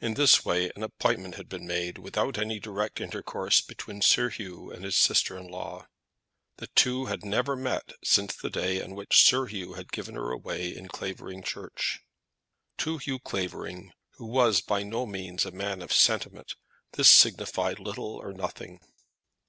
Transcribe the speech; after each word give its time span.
In 0.00 0.14
this 0.14 0.44
way 0.44 0.72
an 0.74 0.82
appointment 0.82 1.36
had 1.36 1.48
been 1.48 1.64
made 1.64 1.96
without 1.98 2.38
any 2.38 2.58
direct 2.58 3.00
intercourse 3.00 3.60
between 3.60 4.02
Sir 4.02 4.28
Hugh 4.28 4.72
and 4.72 4.82
his 4.84 4.96
sister 4.96 5.38
in 5.38 5.46
law. 5.46 5.86
They 6.56 6.66
two 6.74 7.04
had 7.06 7.24
never 7.24 7.54
met 7.54 7.92
since 8.02 8.34
the 8.34 8.50
day 8.50 8.82
on 8.82 8.96
which 8.96 9.22
Sir 9.22 9.46
Hugh 9.46 9.74
had 9.74 9.92
given 9.92 10.16
her 10.16 10.32
away 10.32 10.74
in 10.76 10.88
Clavering 10.88 11.44
Church. 11.44 12.00
To 12.78 12.98
Hugh 12.98 13.20
Clavering, 13.20 13.92
who 14.16 14.26
was 14.26 14.60
by 14.60 14.82
no 14.82 15.06
means 15.06 15.44
a 15.46 15.52
man 15.52 15.82
of 15.82 15.92
sentiment, 15.92 16.56
this 16.94 17.08
signified 17.08 17.78
little 17.78 18.16
or 18.16 18.32
nothing. 18.32 18.80